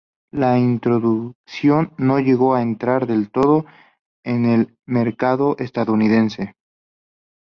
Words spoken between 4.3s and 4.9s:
el